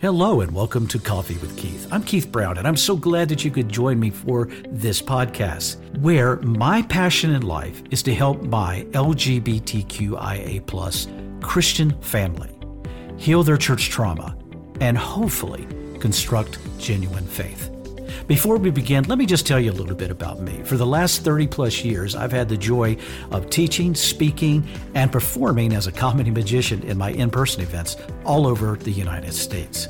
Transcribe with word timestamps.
Hello 0.00 0.42
and 0.42 0.52
welcome 0.52 0.86
to 0.86 1.00
Coffee 1.00 1.38
with 1.38 1.56
Keith. 1.56 1.88
I'm 1.90 2.04
Keith 2.04 2.30
Brown, 2.30 2.56
and 2.56 2.68
I'm 2.68 2.76
so 2.76 2.96
glad 2.96 3.28
that 3.30 3.44
you 3.44 3.50
could 3.50 3.68
join 3.68 3.98
me 3.98 4.10
for 4.10 4.46
this 4.68 5.02
podcast, 5.02 5.76
where 5.98 6.36
my 6.36 6.82
passion 6.82 7.34
in 7.34 7.42
life 7.42 7.82
is 7.90 8.00
to 8.04 8.14
help 8.14 8.44
my 8.44 8.86
LGBTQIA 8.92 10.64
Christian 11.42 12.00
family 12.00 12.56
heal 13.16 13.42
their 13.42 13.56
church 13.56 13.88
trauma 13.88 14.38
and 14.80 14.96
hopefully 14.96 15.66
construct 15.98 16.60
genuine 16.78 17.26
faith. 17.26 17.68
Before 18.26 18.56
we 18.56 18.70
begin, 18.70 19.04
let 19.04 19.18
me 19.18 19.26
just 19.26 19.46
tell 19.46 19.60
you 19.60 19.70
a 19.70 19.72
little 19.72 19.94
bit 19.94 20.10
about 20.10 20.40
me. 20.40 20.62
For 20.64 20.76
the 20.76 20.86
last 20.86 21.22
30 21.22 21.46
plus 21.46 21.84
years, 21.84 22.14
I've 22.14 22.32
had 22.32 22.48
the 22.48 22.56
joy 22.56 22.96
of 23.30 23.50
teaching, 23.50 23.94
speaking, 23.94 24.66
and 24.94 25.10
performing 25.10 25.72
as 25.72 25.86
a 25.86 25.92
comedy 25.92 26.30
magician 26.30 26.82
in 26.82 26.98
my 26.98 27.10
in 27.10 27.30
person 27.30 27.62
events 27.62 27.96
all 28.24 28.46
over 28.46 28.76
the 28.76 28.90
United 28.90 29.32
States. 29.32 29.88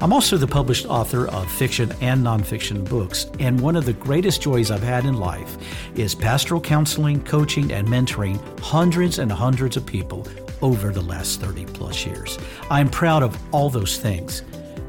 I'm 0.00 0.12
also 0.12 0.36
the 0.36 0.46
published 0.46 0.86
author 0.86 1.28
of 1.28 1.50
fiction 1.50 1.92
and 2.00 2.24
nonfiction 2.24 2.88
books, 2.88 3.26
and 3.38 3.60
one 3.60 3.76
of 3.76 3.84
the 3.84 3.92
greatest 3.92 4.42
joys 4.42 4.70
I've 4.70 4.82
had 4.82 5.04
in 5.04 5.16
life 5.16 5.56
is 5.96 6.14
pastoral 6.14 6.60
counseling, 6.60 7.22
coaching, 7.24 7.72
and 7.72 7.86
mentoring 7.86 8.40
hundreds 8.58 9.18
and 9.18 9.30
hundreds 9.30 9.76
of 9.76 9.86
people 9.86 10.26
over 10.60 10.90
the 10.90 11.02
last 11.02 11.40
30 11.40 11.66
plus 11.66 12.04
years. 12.04 12.38
I'm 12.70 12.90
proud 12.90 13.22
of 13.22 13.38
all 13.52 13.70
those 13.70 13.98
things, 13.98 14.42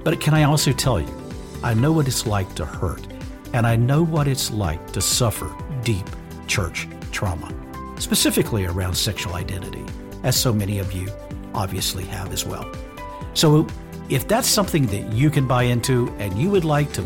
but 0.03 0.19
can 0.19 0.33
I 0.33 0.43
also 0.43 0.71
tell 0.71 0.99
you, 0.99 1.22
I 1.63 1.73
know 1.73 1.93
what 1.93 2.07
it's 2.09 2.27
like 2.27 2.53
to 2.55 2.65
hurt, 2.65 3.07
and 3.53 3.65
I 3.65 3.77
know 3.77 4.03
what 4.03 4.27
it's 4.27 4.51
like 4.51 4.91
to 4.91 5.01
suffer 5.01 5.49
deep 5.83 6.05
church 6.45 6.89
trauma, 7.11 7.53
specifically 7.97 8.65
around 8.65 8.95
sexual 8.95 9.35
identity, 9.35 9.85
as 10.23 10.35
so 10.35 10.51
many 10.51 10.79
of 10.79 10.91
you 10.91 11.09
obviously 11.53 12.03
have 12.05 12.33
as 12.33 12.45
well. 12.45 12.69
So, 13.33 13.65
if 14.09 14.27
that's 14.27 14.47
something 14.47 14.87
that 14.87 15.13
you 15.13 15.29
can 15.29 15.47
buy 15.47 15.63
into 15.63 16.09
and 16.19 16.37
you 16.37 16.49
would 16.49 16.65
like 16.65 16.91
to 16.93 17.05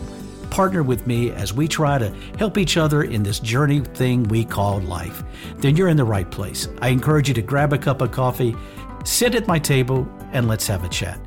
partner 0.49 0.81
with 0.81 1.05
me 1.05 1.29
as 1.29 1.53
we 1.53 1.67
try 1.67 1.99
to 1.99 2.09
help 2.39 2.57
each 2.57 2.77
other 2.77 3.03
in 3.03 3.21
this 3.21 3.39
journey 3.39 3.81
thing 3.81 4.23
we 4.23 4.43
call 4.43 4.79
life, 4.79 5.23
then 5.57 5.77
you're 5.77 5.89
in 5.89 5.97
the 5.97 6.03
right 6.03 6.29
place. 6.31 6.67
I 6.81 6.89
encourage 6.89 7.27
you 7.27 7.35
to 7.35 7.43
grab 7.43 7.73
a 7.73 7.77
cup 7.77 8.01
of 8.01 8.11
coffee, 8.11 8.55
sit 9.05 9.35
at 9.35 9.47
my 9.47 9.59
table, 9.59 10.07
and 10.31 10.47
let's 10.47 10.65
have 10.65 10.83
a 10.83 10.89
chat. 10.89 11.19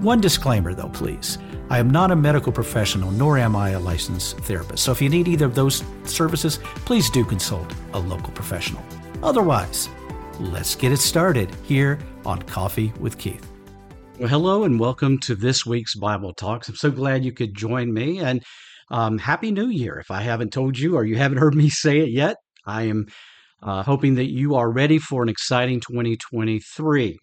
One 0.00 0.18
disclaimer 0.18 0.72
though, 0.72 0.88
please. 0.88 1.36
I 1.68 1.78
am 1.78 1.90
not 1.90 2.10
a 2.10 2.16
medical 2.16 2.52
professional, 2.52 3.10
nor 3.10 3.36
am 3.36 3.54
I 3.54 3.70
a 3.70 3.78
licensed 3.78 4.38
therapist. 4.38 4.82
So 4.82 4.92
if 4.92 5.02
you 5.02 5.10
need 5.10 5.28
either 5.28 5.44
of 5.44 5.54
those 5.54 5.84
services, 6.04 6.58
please 6.86 7.10
do 7.10 7.22
consult 7.22 7.70
a 7.92 7.98
local 7.98 8.32
professional. 8.32 8.82
Otherwise, 9.22 9.90
let's 10.38 10.74
get 10.74 10.90
it 10.90 10.96
started 10.96 11.54
here 11.64 11.98
on 12.24 12.40
Coffee 12.44 12.94
with 12.98 13.18
Keith. 13.18 13.46
Well, 14.18 14.30
hello 14.30 14.64
and 14.64 14.80
welcome 14.80 15.18
to 15.18 15.34
this 15.34 15.66
week's 15.66 15.94
Bible 15.94 16.32
Talks. 16.32 16.70
I'm 16.70 16.76
so 16.76 16.90
glad 16.90 17.22
you 17.22 17.32
could 17.32 17.54
join 17.54 17.92
me 17.92 18.20
and 18.20 18.42
um, 18.90 19.18
Happy 19.18 19.52
New 19.52 19.68
Year. 19.68 19.98
If 19.98 20.10
I 20.10 20.22
haven't 20.22 20.54
told 20.54 20.78
you 20.78 20.96
or 20.96 21.04
you 21.04 21.16
haven't 21.16 21.38
heard 21.38 21.54
me 21.54 21.68
say 21.68 21.98
it 21.98 22.08
yet, 22.08 22.36
I 22.64 22.84
am 22.84 23.04
uh, 23.62 23.82
hoping 23.82 24.14
that 24.14 24.30
you 24.30 24.54
are 24.54 24.72
ready 24.72 24.98
for 24.98 25.22
an 25.22 25.28
exciting 25.28 25.80
2023. 25.80 27.18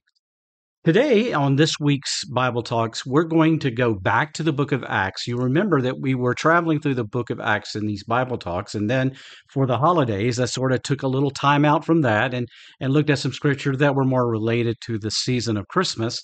Today, 0.88 1.34
on 1.34 1.58
this 1.58 1.82
week's 1.82 2.24
Bible 2.24 2.64
Talks, 2.64 3.06
we're 3.06 3.26
going 3.26 3.60
to 3.60 3.70
go 3.70 3.94
back 3.94 4.32
to 4.36 4.42
the 4.42 4.54
book 4.54 4.72
of 4.72 4.86
Acts. 4.88 5.28
You 5.28 5.36
remember 5.36 5.82
that 5.82 6.00
we 6.00 6.16
were 6.16 6.34
traveling 6.34 6.80
through 6.80 6.94
the 6.94 7.04
book 7.04 7.30
of 7.30 7.42
Acts 7.42 7.76
in 7.76 7.86
these 7.86 8.06
Bible 8.06 8.38
Talks, 8.38 8.74
and 8.74 8.90
then 8.90 9.14
for 9.50 9.68
the 9.68 9.80
holidays, 9.80 10.40
I 10.40 10.46
sort 10.46 10.72
of 10.72 10.82
took 10.84 11.04
a 11.04 11.10
little 11.10 11.30
time 11.30 11.66
out 11.66 11.84
from 11.84 12.04
that 12.04 12.34
and, 12.34 12.48
and 12.80 12.94
looked 12.94 13.10
at 13.10 13.20
some 13.20 13.34
scripture 13.34 13.76
that 13.76 13.96
were 13.96 14.06
more 14.06 14.32
related 14.32 14.78
to 14.86 14.98
the 14.98 15.12
season 15.12 15.58
of 15.58 15.68
Christmas. 15.68 16.24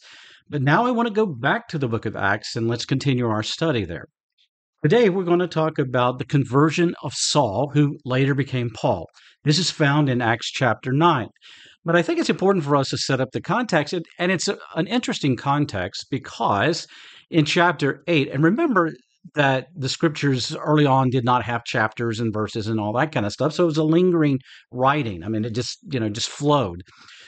But 0.50 0.62
now 0.62 0.86
I 0.86 0.92
want 0.92 1.10
to 1.10 1.14
go 1.14 1.26
back 1.26 1.68
to 1.68 1.78
the 1.78 1.90
book 1.90 2.06
of 2.06 2.16
Acts 2.16 2.56
and 2.56 2.70
let's 2.70 2.86
continue 2.86 3.28
our 3.28 3.44
study 3.44 3.84
there. 3.84 4.06
Today, 4.82 5.10
we're 5.10 5.26
going 5.26 5.40
to 5.40 5.48
talk 5.48 5.78
about 5.78 6.20
the 6.20 6.26
conversion 6.26 6.96
of 7.04 7.12
Saul, 7.14 7.72
who 7.74 7.98
later 8.06 8.34
became 8.34 8.70
Paul. 8.70 9.10
This 9.44 9.60
is 9.60 9.72
found 9.72 10.08
in 10.08 10.22
Acts 10.22 10.50
chapter 10.50 10.94
9. 10.94 11.28
But 11.86 11.96
I 11.96 12.02
think 12.02 12.20
it's 12.20 12.30
important 12.30 12.64
for 12.64 12.76
us 12.76 12.90
to 12.90 12.98
set 12.98 13.20
up 13.20 13.32
the 13.32 13.42
context. 13.42 13.94
And 14.18 14.32
it's 14.32 14.50
an 14.76 14.88
interesting 14.88 15.36
context 15.36 16.08
because 16.10 16.88
in 17.30 17.46
chapter 17.46 18.04
8, 18.08 18.30
and 18.32 18.44
remember 18.44 18.94
that 19.36 19.68
the 19.76 19.90
scriptures 19.90 20.56
early 20.56 20.86
on 20.86 21.10
did 21.10 21.24
not 21.24 21.44
have 21.44 21.64
chapters 21.64 22.20
and 22.20 22.34
verses 22.34 22.68
and 22.68 22.80
all 22.80 22.94
that 22.94 23.12
kind 23.12 23.26
of 23.26 23.32
stuff. 23.32 23.54
So 23.54 23.64
it 23.64 23.68
was 23.68 23.78
a 23.78 23.84
lingering 23.84 24.40
writing. 24.72 25.24
I 25.24 25.30
mean, 25.30 25.46
it 25.46 25.56
just, 25.56 25.80
you 25.92 26.00
know, 26.00 26.10
just 26.10 26.30
flowed. 26.30 26.84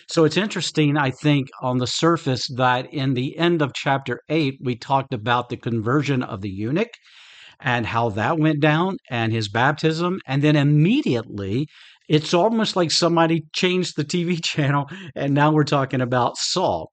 So 0.07 0.23
it's 0.23 0.37
interesting, 0.37 0.97
I 0.97 1.09
think, 1.09 1.47
on 1.61 1.77
the 1.77 1.87
surface 1.87 2.47
that 2.57 2.93
in 2.93 3.13
the 3.13 3.37
end 3.37 3.61
of 3.61 3.73
chapter 3.73 4.19
8, 4.29 4.59
we 4.61 4.75
talked 4.75 5.13
about 5.13 5.49
the 5.49 5.57
conversion 5.57 6.21
of 6.21 6.41
the 6.41 6.49
eunuch 6.49 6.91
and 7.59 7.85
how 7.85 8.09
that 8.09 8.37
went 8.37 8.59
down 8.59 8.97
and 9.09 9.31
his 9.31 9.49
baptism. 9.49 10.19
And 10.27 10.43
then 10.43 10.55
immediately 10.55 11.67
it's 12.07 12.33
almost 12.33 12.75
like 12.75 12.91
somebody 12.91 13.45
changed 13.53 13.95
the 13.95 14.05
TV 14.05 14.43
channel 14.43 14.87
and 15.15 15.33
now 15.33 15.51
we're 15.51 15.63
talking 15.63 16.01
about 16.01 16.37
Saul. 16.37 16.91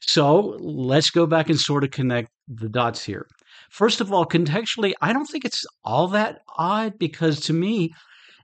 So 0.00 0.56
let's 0.60 1.10
go 1.10 1.26
back 1.26 1.48
and 1.48 1.58
sort 1.58 1.84
of 1.84 1.90
connect 1.90 2.28
the 2.48 2.68
dots 2.68 3.04
here. 3.04 3.26
First 3.70 4.00
of 4.00 4.12
all, 4.12 4.26
contextually, 4.26 4.92
I 5.00 5.12
don't 5.12 5.26
think 5.26 5.44
it's 5.44 5.64
all 5.84 6.08
that 6.08 6.42
odd 6.56 6.98
because 6.98 7.40
to 7.40 7.52
me, 7.52 7.92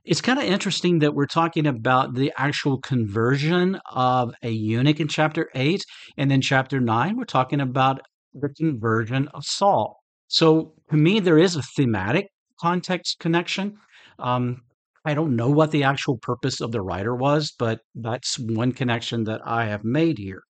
it's 0.03 0.21
kind 0.21 0.39
of 0.39 0.45
interesting 0.45 0.99
that 0.99 1.13
we're 1.13 1.27
talking 1.27 1.67
about 1.67 2.15
the 2.15 2.33
actual 2.35 2.79
conversion 2.79 3.79
of 3.91 4.33
a 4.41 4.49
eunuch 4.49 4.99
in 4.99 5.07
chapter 5.07 5.49
8. 5.53 5.83
And 6.17 6.31
then 6.31 6.41
chapter 6.41 6.79
9, 6.79 7.15
we're 7.15 7.25
talking 7.25 7.61
about 7.61 8.01
the 8.33 8.49
conversion 8.49 9.27
of 9.29 9.45
Saul. 9.45 9.99
So 10.27 10.73
to 10.89 10.97
me, 10.97 11.19
there 11.19 11.37
is 11.37 11.55
a 11.55 11.61
thematic 11.61 12.27
context 12.59 13.19
connection. 13.19 13.77
Um, 14.17 14.61
I 15.03 15.13
don't 15.13 15.35
know 15.35 15.49
what 15.49 15.71
the 15.71 15.83
actual 15.83 16.17
purpose 16.17 16.61
of 16.61 16.71
the 16.71 16.81
writer 16.81 17.15
was, 17.15 17.53
but 17.57 17.79
that's 17.95 18.37
one 18.37 18.71
connection 18.71 19.23
that 19.23 19.41
I 19.43 19.65
have 19.65 19.83
made 19.83 20.17
here. 20.19 20.43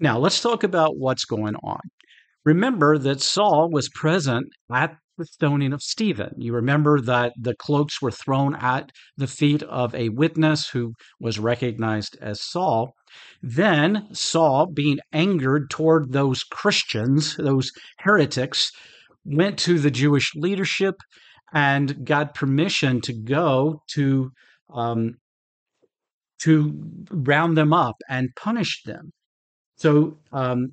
Now, 0.00 0.18
let's 0.18 0.40
talk 0.40 0.64
about 0.64 0.96
what's 0.96 1.24
going 1.24 1.54
on. 1.56 1.80
Remember 2.44 2.98
that 2.98 3.20
Saul 3.20 3.68
was 3.70 3.88
present 3.88 4.46
at 4.72 4.96
the 5.16 5.26
stoning 5.26 5.72
of 5.72 5.82
Stephen. 5.82 6.32
You 6.38 6.54
remember 6.54 7.00
that 7.00 7.32
the 7.38 7.54
cloaks 7.56 8.00
were 8.00 8.12
thrown 8.12 8.54
at 8.54 8.90
the 9.16 9.26
feet 9.26 9.62
of 9.64 9.94
a 9.94 10.08
witness 10.10 10.70
who 10.70 10.92
was 11.20 11.38
recognized 11.38 12.16
as 12.20 12.40
Saul. 12.40 12.94
Then 13.42 14.08
Saul, 14.12 14.66
being 14.72 14.98
angered 15.12 15.70
toward 15.70 16.12
those 16.12 16.44
Christians, 16.44 17.36
those 17.36 17.72
heretics, 17.98 18.70
went 19.24 19.58
to 19.60 19.78
the 19.78 19.90
Jewish 19.90 20.32
leadership 20.36 20.94
and 21.52 22.04
got 22.04 22.34
permission 22.34 23.00
to 23.02 23.12
go 23.12 23.82
to 23.94 24.30
um, 24.72 25.14
to 26.40 26.78
round 27.10 27.56
them 27.56 27.72
up 27.72 27.96
and 28.08 28.28
punish 28.36 28.82
them. 28.84 29.10
So 29.76 30.18
um, 30.32 30.72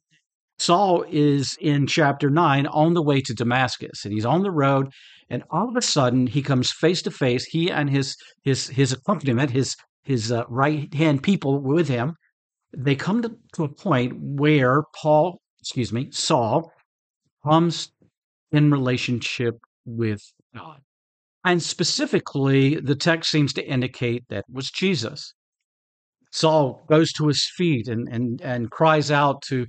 Saul 0.60 1.06
is 1.10 1.58
in 1.60 1.88
chapter 1.88 2.30
nine 2.30 2.68
on 2.68 2.94
the 2.94 3.02
way 3.02 3.22
to 3.22 3.34
Damascus, 3.34 4.06
and 4.06 4.14
he's 4.14 4.26
on 4.26 4.44
the 4.44 4.52
road, 4.52 4.90
and 5.30 5.44
all 5.50 5.70
of 5.70 5.76
a 5.76 5.82
sudden 5.82 6.28
he 6.28 6.42
comes 6.42 6.72
face 6.72 7.02
to 7.04 7.12
face. 7.12 7.46
He 7.46 7.72
and 7.72 7.90
his 7.90 8.16
his 8.44 8.68
his 8.68 8.92
accompaniment, 8.92 9.52
his 9.52 9.76
his 10.04 10.32
uh, 10.32 10.44
right 10.48 10.94
hand 10.94 11.24
people 11.24 11.60
with 11.60 11.88
him, 11.88 12.14
they 12.78 12.96
come 12.96 13.22
to, 13.22 13.36
to 13.56 13.64
a 13.64 13.74
point 13.74 14.14
where 14.18 14.84
Paul, 14.96 15.40
excuse 15.60 15.92
me, 15.92 16.10
Saul, 16.12 16.72
comes 17.44 17.92
in 18.52 18.72
relationship 18.72 19.56
with 19.86 20.22
God. 20.54 20.82
And 21.44 21.62
specifically, 21.62 22.76
the 22.76 22.96
text 22.96 23.30
seems 23.30 23.54
to 23.54 23.66
indicate 23.66 24.24
that 24.30 24.46
was 24.52 24.72
Jesus. 24.72 25.34
Saul 26.32 26.84
goes 26.90 27.14
to 27.14 27.28
his 27.28 27.50
feet 27.56 27.88
and, 27.88 28.10
and, 28.10 28.42
and 28.42 28.72
cries 28.72 29.12
out 29.12 29.42
to, 29.44 29.68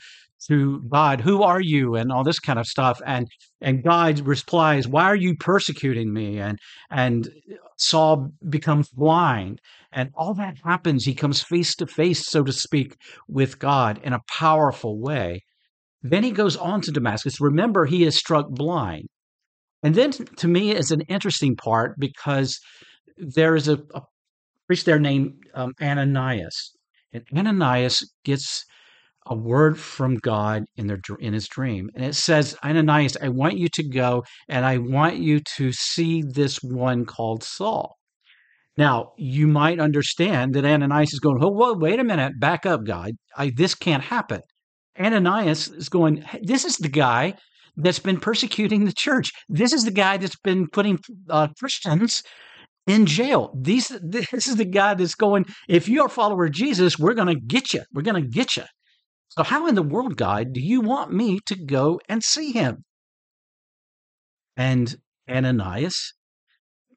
to 0.48 0.82
God, 0.88 1.20
Who 1.20 1.42
are 1.42 1.60
you? 1.60 1.94
and 1.94 2.10
all 2.10 2.24
this 2.24 2.40
kind 2.40 2.58
of 2.58 2.66
stuff. 2.66 3.00
And, 3.04 3.28
and 3.60 3.84
God 3.84 4.20
replies, 4.20 4.88
Why 4.88 5.04
are 5.04 5.16
you 5.16 5.36
persecuting 5.36 6.12
me? 6.12 6.40
And, 6.40 6.58
and 6.90 7.28
Saul 7.76 8.30
becomes 8.48 8.88
blind. 8.88 9.60
And 9.92 10.10
all 10.14 10.34
that 10.34 10.56
happens. 10.64 11.04
He 11.04 11.14
comes 11.14 11.42
face 11.42 11.76
to 11.76 11.86
face, 11.86 12.26
so 12.26 12.42
to 12.42 12.52
speak, 12.52 12.96
with 13.28 13.58
God 13.58 14.00
in 14.02 14.12
a 14.12 14.22
powerful 14.28 14.98
way. 14.98 15.42
Then 16.02 16.24
he 16.24 16.30
goes 16.30 16.56
on 16.56 16.80
to 16.82 16.90
Damascus. 16.90 17.40
Remember, 17.40 17.84
he 17.84 18.04
is 18.04 18.16
struck 18.16 18.48
blind. 18.48 19.08
And 19.82 19.94
then 19.94 20.12
to 20.12 20.48
me 20.48 20.72
is 20.72 20.90
an 20.90 21.02
interesting 21.02 21.56
part 21.56 21.94
because 21.98 22.58
there 23.16 23.54
is 23.54 23.68
a, 23.68 23.78
a 23.94 24.02
priest 24.66 24.86
there 24.86 24.98
named 24.98 25.34
um, 25.54 25.72
Ananias. 25.80 26.72
And 27.12 27.24
Ananias 27.36 28.02
gets 28.24 28.64
a 29.26 29.36
word 29.36 29.78
from 29.78 30.16
God 30.16 30.64
in 30.76 30.86
their 30.86 31.00
in 31.18 31.32
his 31.32 31.48
dream, 31.48 31.90
and 31.94 32.04
it 32.04 32.14
says, 32.14 32.56
"Ananias, 32.64 33.16
I 33.20 33.28
want 33.28 33.58
you 33.58 33.68
to 33.74 33.88
go, 33.88 34.24
and 34.48 34.64
I 34.64 34.78
want 34.78 35.16
you 35.16 35.40
to 35.56 35.72
see 35.72 36.22
this 36.22 36.58
one 36.62 37.04
called 37.04 37.42
Saul." 37.42 37.96
Now, 38.76 39.12
you 39.16 39.46
might 39.48 39.80
understand 39.80 40.54
that 40.54 40.64
Ananias 40.64 41.12
is 41.12 41.20
going, 41.20 41.42
"Oh, 41.42 41.48
whoa, 41.48 41.74
wait 41.74 41.98
a 41.98 42.04
minute, 42.04 42.38
back 42.38 42.66
up, 42.66 42.84
God. 42.84 43.12
I, 43.36 43.50
this 43.56 43.74
can't 43.74 44.04
happen." 44.04 44.42
Ananias 44.98 45.68
is 45.68 45.88
going, 45.88 46.24
"This 46.42 46.64
is 46.64 46.76
the 46.76 46.88
guy 46.88 47.34
that's 47.76 47.98
been 47.98 48.20
persecuting 48.20 48.84
the 48.84 48.92
church. 48.92 49.32
This 49.48 49.72
is 49.72 49.84
the 49.84 49.90
guy 49.90 50.16
that's 50.16 50.36
been 50.36 50.68
putting 50.68 50.98
uh, 51.28 51.48
Christians 51.58 52.22
in 52.86 53.06
jail. 53.06 53.52
These, 53.54 53.88
this 54.02 54.46
is 54.46 54.56
the 54.56 54.64
guy 54.64 54.94
that's 54.94 55.14
going, 55.14 55.46
if 55.68 55.88
you're 55.88 56.06
a 56.06 56.10
follower 56.10 56.46
of 56.46 56.52
Jesus, 56.52 56.98
we're 56.98 57.14
going 57.14 57.34
to 57.34 57.40
get 57.40 57.72
you. 57.74 57.82
We're 57.92 58.02
going 58.02 58.22
to 58.22 58.28
get 58.28 58.56
you. 58.56 58.64
So, 59.28 59.42
how 59.42 59.66
in 59.66 59.74
the 59.74 59.82
world, 59.82 60.16
God, 60.16 60.52
do 60.52 60.60
you 60.60 60.80
want 60.80 61.12
me 61.12 61.40
to 61.46 61.56
go 61.56 62.00
and 62.08 62.22
see 62.22 62.52
him? 62.52 62.84
And 64.56 64.96
Ananias, 65.28 66.14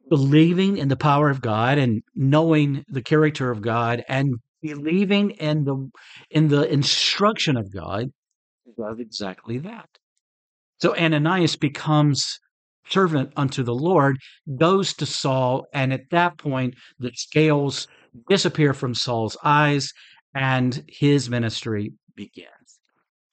believing 0.10 0.78
in 0.78 0.88
the 0.88 0.96
power 0.96 1.30
of 1.30 1.42
God 1.42 1.78
and 1.78 2.02
knowing 2.16 2.86
the 2.88 3.02
character 3.02 3.52
of 3.52 3.62
God 3.62 4.04
and 4.08 4.36
believing 4.62 5.31
in 5.31 5.66
the 5.66 5.90
in 6.30 6.48
the 6.48 6.72
instruction 6.72 7.58
of 7.58 7.74
God, 7.74 8.08
does 8.78 9.00
exactly 9.00 9.58
that. 9.60 9.90
So 10.81 10.96
Ananias 10.96 11.56
becomes 11.56 12.40
servant 12.88 13.31
unto 13.36 13.64
the 13.64 13.74
Lord, 13.74 14.18
goes 14.58 14.94
to 14.96 15.06
Saul, 15.06 15.66
and 15.74 15.94
at 15.94 16.10
that 16.12 16.38
point 16.38 16.76
the 16.98 17.12
scales 17.14 17.88
disappear 18.28 18.74
from 18.74 18.96
Saul's 18.96 19.38
eyes 19.44 19.92
and 20.34 20.84
his 20.88 21.30
ministry 21.30 21.94
begins. 22.16 22.50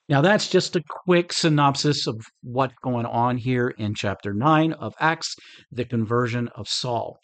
Now, 0.09 0.21
that's 0.21 0.49
just 0.49 0.77
a 0.77 0.85
quick 0.89 1.33
synopsis 1.33 2.07
of 2.07 2.21
what's 2.43 2.75
going 2.83 3.07
on 3.07 3.39
here 3.39 3.69
in 3.71 3.95
chapter 3.95 4.33
9 4.33 4.73
of 4.75 4.95
Acts, 5.01 5.35
the 5.73 5.85
conversion 5.85 6.49
of 6.55 6.69
Saul. 6.69 7.19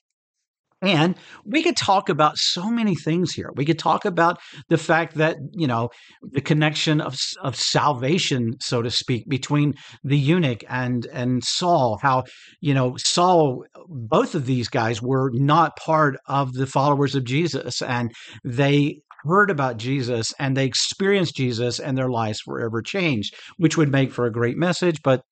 And 0.82 1.14
we 1.44 1.62
could 1.62 1.76
talk 1.76 2.08
about 2.08 2.36
so 2.36 2.68
many 2.68 2.96
things 2.96 3.32
here. 3.32 3.50
We 3.54 3.64
could 3.64 3.78
talk 3.78 4.04
about 4.04 4.40
the 4.68 4.76
fact 4.76 5.14
that, 5.14 5.36
you 5.52 5.68
know, 5.68 5.90
the 6.22 6.40
connection 6.40 7.00
of, 7.00 7.16
of 7.40 7.54
salvation, 7.54 8.54
so 8.60 8.82
to 8.82 8.90
speak, 8.90 9.28
between 9.28 9.74
the 10.02 10.18
eunuch 10.18 10.64
and, 10.68 11.06
and 11.06 11.44
Saul, 11.44 12.00
how, 12.02 12.24
you 12.60 12.74
know, 12.74 12.96
Saul, 12.96 13.64
both 13.86 14.34
of 14.34 14.46
these 14.46 14.68
guys 14.68 15.00
were 15.00 15.30
not 15.32 15.76
part 15.76 16.16
of 16.26 16.52
the 16.52 16.66
followers 16.66 17.14
of 17.14 17.24
Jesus 17.24 17.80
and 17.80 18.10
they 18.42 19.02
heard 19.24 19.50
about 19.50 19.76
Jesus 19.76 20.34
and 20.40 20.56
they 20.56 20.66
experienced 20.66 21.36
Jesus 21.36 21.78
and 21.78 21.96
their 21.96 22.10
lives 22.10 22.40
forever 22.40 22.82
changed, 22.82 23.36
which 23.56 23.76
would 23.76 23.92
make 23.92 24.12
for 24.12 24.26
a 24.26 24.32
great 24.32 24.56
message, 24.56 25.00
but 25.04 25.22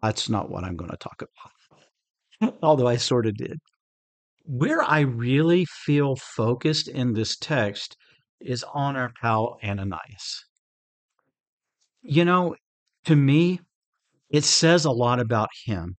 that's 0.00 0.28
not 0.28 0.50
what 0.50 0.62
I'm 0.62 0.76
going 0.76 0.92
to 0.92 0.96
talk 0.96 1.20
about. 1.20 2.58
Although 2.62 2.86
I 2.86 2.96
sort 2.96 3.26
of 3.26 3.36
did. 3.36 3.58
Where 4.44 4.82
I 4.82 5.00
really 5.00 5.64
feel 5.64 6.16
focused 6.16 6.86
in 6.88 7.14
this 7.14 7.36
text 7.36 7.96
is 8.40 8.64
on 8.74 8.94
our 8.94 9.10
pal 9.20 9.58
Ananias. 9.64 10.44
You 12.02 12.26
know, 12.26 12.54
to 13.06 13.16
me, 13.16 13.60
it 14.28 14.44
says 14.44 14.84
a 14.84 14.90
lot 14.90 15.18
about 15.18 15.48
him 15.64 15.96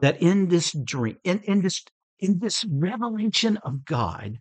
that 0.00 0.20
in 0.20 0.48
this 0.48 0.72
dream, 0.84 1.16
in, 1.22 1.40
in 1.44 1.62
this 1.62 1.84
in 2.18 2.38
this 2.40 2.64
revelation 2.64 3.58
of 3.58 3.84
God, 3.84 4.38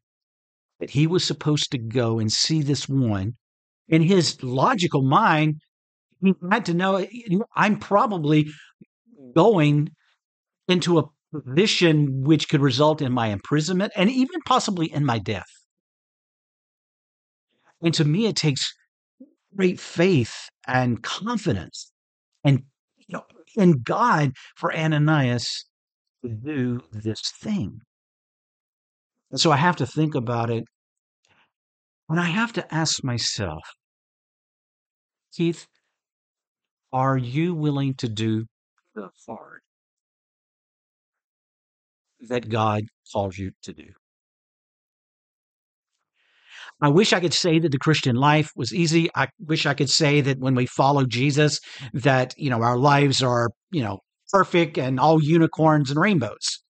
that 0.80 0.92
he 0.92 1.06
was 1.06 1.24
supposed 1.24 1.72
to 1.72 1.78
go 1.78 2.20
and 2.20 2.32
see 2.32 2.62
this 2.62 2.88
one. 2.90 3.34
In 3.88 4.02
his 4.02 4.42
logical 4.42 5.04
mind, 5.04 5.62
he 6.22 6.34
had 6.50 6.66
to 6.66 6.74
know 6.74 7.06
I'm 7.56 7.78
probably 7.78 8.48
going 9.36 9.90
into 10.68 10.98
a 10.98 11.04
position 11.34 12.24
which 12.24 12.48
could 12.50 12.62
result 12.62 13.02
in 13.02 13.12
my 13.12 13.28
imprisonment 13.28 13.92
and 13.96 14.10
even 14.10 14.42
possibly 14.46 14.92
in 14.92 15.06
my 15.06 15.20
death. 15.20 15.48
And 17.82 17.94
to 17.96 18.06
me, 18.06 18.28
it 18.28 18.36
takes 18.36 18.74
great 19.56 19.80
faith 19.80 20.34
and 20.68 21.02
confidence 21.04 21.92
and 22.44 22.64
you 22.98 23.06
know, 23.10 23.24
in 23.56 23.82
God 23.84 24.32
for 24.56 24.76
Ananias 24.76 25.66
to 26.24 26.30
do 26.30 26.82
this 26.92 27.22
thing. 27.42 27.80
And 29.32 29.40
so 29.40 29.52
I 29.52 29.58
have 29.58 29.76
to 29.78 29.86
think 29.86 30.16
about 30.16 30.50
it. 30.50 30.64
And 32.10 32.20
I 32.20 32.26
have 32.26 32.54
to 32.54 32.74
ask 32.74 33.04
myself, 33.04 33.64
Keith, 35.34 35.66
are 36.92 37.18
you 37.18 37.56
willing 37.56 37.96
to 37.96 38.08
do 38.08 38.46
the 38.94 39.10
hard? 39.28 39.62
That 42.30 42.50
God 42.50 42.84
calls 43.12 43.38
you 43.38 43.52
to 43.64 43.74
do. 43.74 43.90
I 46.82 46.90
wish 46.90 47.14
I 47.14 47.20
could 47.20 47.34
say 47.34 47.60
that 47.60 47.72
the 47.72 47.78
Christian 47.78 48.16
life 48.16 48.52
was 48.56 48.74
easy. 48.74 49.10
I 49.16 49.28
wish 49.40 49.66
I 49.66 49.74
could 49.74 49.90
say 49.90 50.22
that 50.22 50.40
when 50.40 50.56
we 50.56 50.66
follow 50.66 51.06
Jesus, 51.06 51.60
that 51.94 52.34
you 52.38 52.50
know 52.50 52.62
our 52.62 52.78
lives 52.78 53.24
are 53.24 53.50
you 53.72 53.84
know 53.84 54.00
perfect 54.32 54.78
and 54.78 55.00
all 55.00 55.24
unicorns 55.24 55.90
and 55.90 56.00
rainbows. 56.00 56.62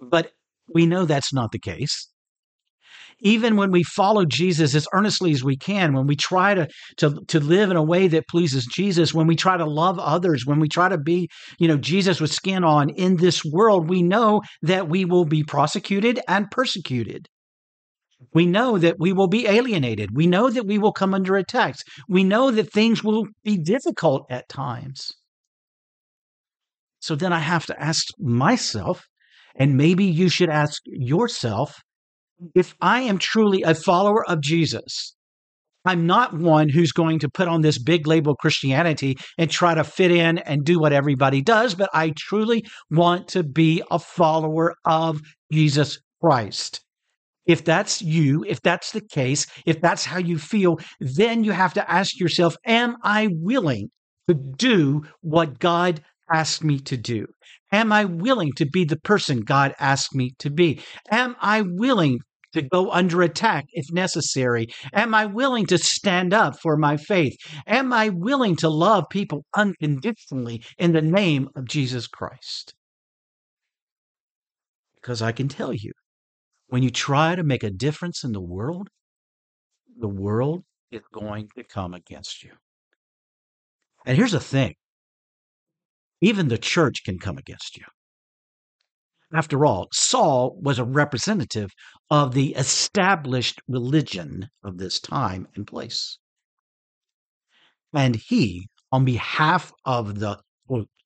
But 0.00 0.32
we 0.72 0.86
know 0.86 1.04
that's 1.04 1.32
not 1.32 1.50
the 1.52 1.58
case 1.58 2.08
even 3.20 3.56
when 3.56 3.70
we 3.70 3.82
follow 3.82 4.24
Jesus 4.24 4.74
as 4.74 4.86
earnestly 4.92 5.32
as 5.32 5.44
we 5.44 5.56
can, 5.56 5.92
when 5.92 6.06
we 6.06 6.16
try 6.16 6.54
to, 6.54 6.68
to, 6.98 7.20
to 7.28 7.40
live 7.40 7.70
in 7.70 7.76
a 7.76 7.82
way 7.82 8.08
that 8.08 8.28
pleases 8.28 8.66
Jesus, 8.66 9.14
when 9.14 9.26
we 9.26 9.36
try 9.36 9.56
to 9.56 9.64
love 9.64 9.98
others, 9.98 10.46
when 10.46 10.60
we 10.60 10.68
try 10.68 10.88
to 10.88 10.98
be, 10.98 11.28
you 11.58 11.68
know, 11.68 11.76
Jesus 11.76 12.20
with 12.20 12.32
skin 12.32 12.64
on 12.64 12.90
in 12.90 13.16
this 13.16 13.44
world, 13.44 13.88
we 13.88 14.02
know 14.02 14.42
that 14.62 14.88
we 14.88 15.04
will 15.04 15.24
be 15.24 15.42
prosecuted 15.42 16.20
and 16.28 16.50
persecuted. 16.50 17.26
We 18.34 18.46
know 18.46 18.78
that 18.78 18.96
we 18.98 19.12
will 19.12 19.28
be 19.28 19.46
alienated. 19.46 20.10
We 20.14 20.26
know 20.26 20.50
that 20.50 20.66
we 20.66 20.78
will 20.78 20.92
come 20.92 21.14
under 21.14 21.36
attacks. 21.36 21.82
We 22.08 22.22
know 22.22 22.50
that 22.50 22.72
things 22.72 23.02
will 23.02 23.26
be 23.44 23.56
difficult 23.56 24.26
at 24.30 24.48
times. 24.48 25.10
So 27.00 27.14
then 27.14 27.32
I 27.32 27.38
have 27.38 27.64
to 27.66 27.82
ask 27.82 28.04
myself, 28.18 29.06
and 29.56 29.76
maybe 29.76 30.04
you 30.04 30.28
should 30.28 30.50
ask 30.50 30.82
yourself, 30.84 31.80
if 32.54 32.74
I 32.80 33.02
am 33.02 33.18
truly 33.18 33.62
a 33.62 33.74
follower 33.74 34.28
of 34.28 34.40
Jesus, 34.40 35.14
I'm 35.84 36.06
not 36.06 36.34
one 36.34 36.68
who's 36.68 36.92
going 36.92 37.18
to 37.20 37.30
put 37.30 37.48
on 37.48 37.62
this 37.62 37.78
big 37.78 38.06
label 38.06 38.36
Christianity 38.36 39.16
and 39.38 39.50
try 39.50 39.74
to 39.74 39.84
fit 39.84 40.10
in 40.10 40.38
and 40.38 40.64
do 40.64 40.78
what 40.78 40.92
everybody 40.92 41.40
does, 41.40 41.74
but 41.74 41.88
I 41.94 42.12
truly 42.16 42.64
want 42.90 43.28
to 43.28 43.42
be 43.42 43.82
a 43.90 43.98
follower 43.98 44.74
of 44.84 45.20
Jesus 45.50 45.98
Christ. 46.20 46.80
If 47.46 47.64
that's 47.64 48.02
you, 48.02 48.44
if 48.46 48.60
that's 48.60 48.92
the 48.92 49.00
case, 49.00 49.46
if 49.64 49.80
that's 49.80 50.04
how 50.04 50.18
you 50.18 50.38
feel, 50.38 50.78
then 51.00 51.44
you 51.44 51.52
have 51.52 51.74
to 51.74 51.90
ask 51.90 52.20
yourself, 52.20 52.54
am 52.66 52.96
I 53.02 53.28
willing 53.32 53.90
to 54.28 54.34
do 54.34 55.04
what 55.22 55.58
God 55.58 56.02
asked 56.30 56.62
me 56.62 56.78
to 56.80 56.96
do? 56.96 57.26
Am 57.72 57.90
I 57.90 58.04
willing 58.04 58.52
to 58.56 58.66
be 58.66 58.84
the 58.84 58.98
person 58.98 59.40
God 59.40 59.74
asked 59.80 60.14
me 60.14 60.32
to 60.40 60.50
be? 60.50 60.80
Am 61.10 61.34
I 61.40 61.62
willing 61.62 62.20
to 62.52 62.62
go 62.62 62.90
under 62.90 63.22
attack 63.22 63.66
if 63.72 63.92
necessary? 63.92 64.68
Am 64.92 65.14
I 65.14 65.26
willing 65.26 65.66
to 65.66 65.78
stand 65.78 66.32
up 66.34 66.58
for 66.60 66.76
my 66.76 66.96
faith? 66.96 67.36
Am 67.66 67.92
I 67.92 68.08
willing 68.08 68.56
to 68.56 68.68
love 68.68 69.04
people 69.10 69.44
unconditionally 69.54 70.62
in 70.78 70.92
the 70.92 71.02
name 71.02 71.48
of 71.56 71.66
Jesus 71.66 72.06
Christ? 72.06 72.74
Because 74.94 75.22
I 75.22 75.32
can 75.32 75.48
tell 75.48 75.72
you, 75.72 75.92
when 76.68 76.82
you 76.82 76.90
try 76.90 77.34
to 77.34 77.42
make 77.42 77.64
a 77.64 77.70
difference 77.70 78.22
in 78.22 78.32
the 78.32 78.40
world, 78.40 78.88
the 79.98 80.08
world 80.08 80.64
is 80.90 81.02
going 81.12 81.48
to 81.56 81.64
come 81.64 81.94
against 81.94 82.42
you. 82.42 82.52
And 84.04 84.16
here's 84.16 84.32
the 84.32 84.40
thing 84.40 84.74
even 86.20 86.48
the 86.48 86.58
church 86.58 87.02
can 87.04 87.18
come 87.18 87.38
against 87.38 87.76
you. 87.76 87.84
After 89.32 89.64
all, 89.64 89.88
Saul 89.92 90.58
was 90.60 90.78
a 90.78 90.84
representative 90.84 91.70
of 92.10 92.34
the 92.34 92.54
established 92.54 93.60
religion 93.68 94.48
of 94.64 94.78
this 94.78 94.98
time 94.98 95.46
and 95.54 95.66
place. 95.66 96.18
And 97.94 98.16
he, 98.16 98.68
on 98.90 99.04
behalf 99.04 99.72
of 99.84 100.18
the 100.18 100.38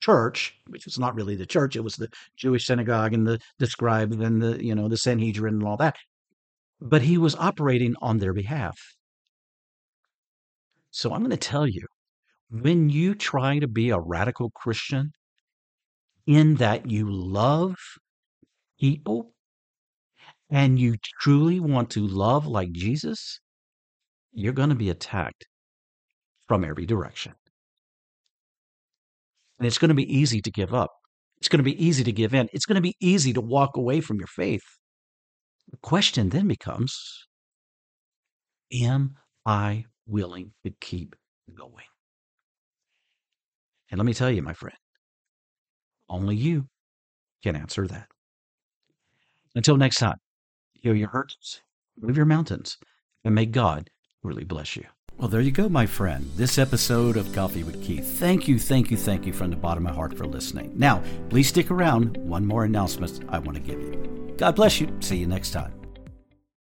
church, 0.01 0.53
which 0.67 0.85
was 0.85 0.99
not 0.99 1.15
really 1.15 1.35
the 1.35 1.45
church, 1.45 1.75
it 1.75 1.83
was 1.83 1.95
the 1.95 2.09
Jewish 2.35 2.65
synagogue 2.67 3.13
and 3.13 3.27
the, 3.27 3.39
the 3.57 3.67
scribe 3.67 4.11
and 4.11 4.41
the, 4.41 4.63
you 4.63 4.75
know, 4.75 4.87
the 4.87 4.97
Sanhedrin 4.97 5.55
and 5.55 5.63
all 5.63 5.77
that. 5.77 5.95
But 6.79 7.01
he 7.01 7.17
was 7.17 7.35
operating 7.35 7.95
on 8.01 8.19
their 8.19 8.33
behalf. 8.33 8.77
So 10.91 11.11
I'm 11.11 11.21
going 11.21 11.31
to 11.31 11.37
tell 11.37 11.67
you, 11.67 11.87
when 12.49 12.89
you 12.89 13.15
try 13.15 13.59
to 13.59 13.67
be 13.67 13.89
a 13.89 13.99
radical 13.99 14.51
Christian, 14.51 15.11
in 16.27 16.55
that 16.55 16.89
you 16.89 17.07
love 17.09 17.75
people 18.79 19.33
and 20.49 20.79
you 20.79 20.95
truly 21.21 21.59
want 21.59 21.89
to 21.91 22.05
love 22.05 22.45
like 22.45 22.71
Jesus, 22.71 23.39
you're 24.31 24.53
going 24.53 24.69
to 24.69 24.75
be 24.75 24.89
attacked 24.89 25.45
from 26.47 26.63
every 26.63 26.85
direction. 26.85 27.33
And 29.57 29.65
it's 29.65 29.77
going 29.77 29.89
to 29.89 29.95
be 29.95 30.17
easy 30.17 30.41
to 30.41 30.51
give 30.51 30.73
up. 30.73 30.91
It's 31.37 31.47
going 31.47 31.59
to 31.59 31.63
be 31.63 31.83
easy 31.83 32.03
to 32.03 32.11
give 32.11 32.33
in. 32.33 32.49
It's 32.53 32.65
going 32.65 32.75
to 32.75 32.81
be 32.81 32.95
easy 32.99 33.33
to 33.33 33.41
walk 33.41 33.77
away 33.77 34.01
from 34.01 34.17
your 34.17 34.27
faith. 34.27 34.63
The 35.69 35.77
question 35.77 36.29
then 36.29 36.47
becomes 36.47 37.27
Am 38.73 39.15
I 39.45 39.85
willing 40.05 40.53
to 40.63 40.71
keep 40.81 41.15
going? 41.53 41.85
And 43.91 43.99
let 43.99 44.05
me 44.05 44.13
tell 44.13 44.31
you, 44.31 44.41
my 44.41 44.53
friend, 44.53 44.77
only 46.09 46.35
you 46.35 46.67
can 47.43 47.55
answer 47.55 47.87
that. 47.87 48.07
Until 49.55 49.77
next 49.77 49.97
time, 49.97 50.17
heal 50.73 50.95
your 50.95 51.09
hurts, 51.09 51.61
move 51.99 52.17
your 52.17 52.25
mountains, 52.25 52.77
and 53.23 53.33
may 53.33 53.45
God 53.45 53.89
really 54.21 54.43
bless 54.43 54.75
you. 54.75 54.83
Well, 55.17 55.29
there 55.29 55.41
you 55.41 55.51
go, 55.51 55.69
my 55.69 55.85
friend. 55.85 56.29
This 56.35 56.57
episode 56.57 57.15
of 57.15 57.31
Coffee 57.33 57.63
with 57.63 57.81
Keith. 57.81 58.19
Thank 58.19 58.49
you, 58.49 58.59
thank 58.59 58.91
you, 58.91 58.97
thank 58.97 59.25
you 59.25 59.31
from 59.31 59.49
the 59.49 59.55
bottom 59.55 59.87
of 59.87 59.93
my 59.93 59.95
heart 59.95 60.17
for 60.17 60.25
listening. 60.25 60.73
Now, 60.75 61.01
please 61.29 61.47
stick 61.47 61.71
around. 61.71 62.17
One 62.17 62.45
more 62.45 62.65
announcement 62.65 63.21
I 63.29 63.39
want 63.39 63.55
to 63.55 63.63
give 63.63 63.79
you. 63.79 64.33
God 64.37 64.57
bless 64.57 64.81
you. 64.81 64.89
See 64.99 65.15
you 65.15 65.27
next 65.27 65.51
time. 65.51 65.84